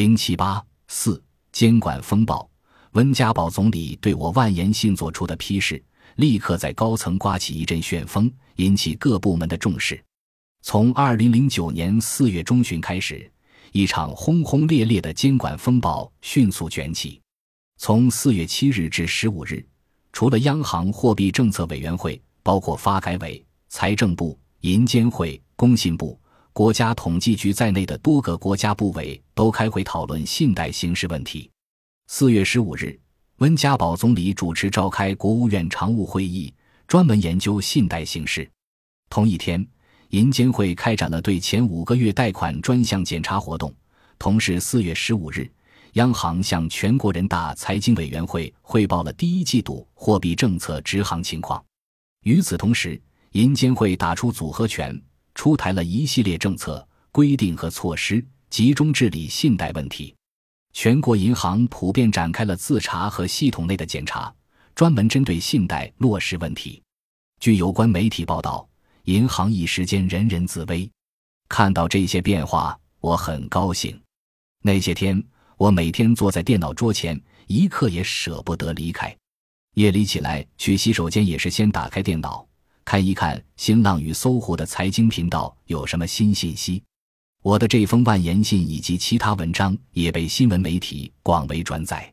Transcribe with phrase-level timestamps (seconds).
[0.00, 1.22] 零七八四
[1.52, 2.48] 监管风暴，
[2.92, 5.84] 温家宝总理对我万言信作出的批示，
[6.16, 10.02] 立刻在高层刮起一阵旋风，引起各部门的重视。
[10.62, 13.30] 从二零零九年四月中旬开始，
[13.72, 17.20] 一场轰轰烈烈的监管风暴迅速卷起。
[17.76, 19.62] 从四月七日至十五日，
[20.14, 26.18] 除了央行货币政策委员会，包括发改委、财政部、银监会、工信部。
[26.52, 31.48] 国家统计局在内的多个国家部委都开会讨论信贷形势问题。
[32.08, 32.98] 四月十五日，
[33.36, 36.52] 温家宝总理主持召开国务院常务会议，
[36.88, 38.48] 专门研究信贷形势。
[39.08, 39.64] 同一天，
[40.08, 43.72] 银监会开展了对前五个月贷款专项检查活动。
[44.18, 45.48] 同时，四月十五日，
[45.92, 51.64] 央行向全国人大财经委员会汇报了第一季度货币政策执行情况。
[52.24, 53.00] 与此同时，
[53.32, 55.00] 银监会打出组合拳。
[55.40, 60.14] 出台了一系列政策规定和措施，集中治理信贷问题。
[60.74, 64.30] 全国银行普遍展开了自查和系统内的检查，
[64.74, 66.82] 专门针对信贷落实问题。
[67.40, 68.68] 据有关媒体报道，
[69.04, 70.86] 银行一时间人人自危。
[71.48, 73.98] 看到这些变化，我很高兴。
[74.62, 75.24] 那些天，
[75.56, 79.16] 我每天坐在电脑桌前，一刻也舍不得离开。
[79.76, 82.46] 夜里起来去洗手间，也是先打开电脑。
[82.84, 86.82] 看一看新浪与搜狐的财经频道有什么新信息。
[87.42, 92.12] 我的这封万言信以及其他文章也被新闻媒体广为转载。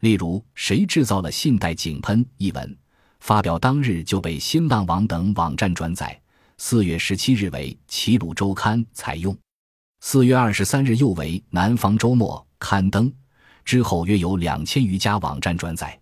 [0.00, 2.78] 例如，《谁制造了信贷井喷》一文，
[3.18, 6.18] 发表当日就被新浪网等网站转载。
[6.56, 9.36] 四月十七日为《齐鲁周刊》采用，
[10.00, 13.12] 四月二十三日又为《南方周末》刊登。
[13.64, 15.98] 之后约有两千余家网站转载。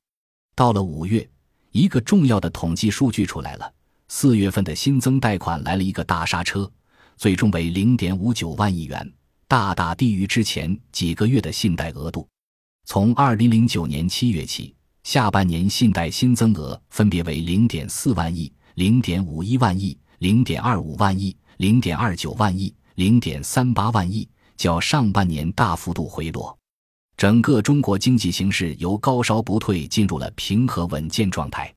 [0.54, 1.28] 到了五月，
[1.72, 3.72] 一个重要的统计数据出来了。
[4.08, 6.70] 四月份的新增贷款来了一个大刹车，
[7.16, 9.12] 最终为零点五九万亿元，
[9.46, 12.26] 大大低于之前几个月的信贷额度。
[12.86, 26.56] 从二零零九年七月起，下半年信贷新增额分别为零点四万亿、零点五一万亿、零点二五万亿、零点二九万亿、零点三八万亿，较上半年大幅度回落。
[27.18, 31.74] 整个中国经济形势由高烧不退进入了平和稳健状态。